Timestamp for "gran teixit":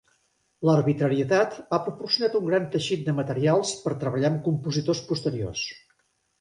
2.49-3.05